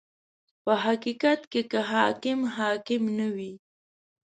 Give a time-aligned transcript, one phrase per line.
[0.63, 3.53] •په حقیقت کې که حاکم حاکم نه وي.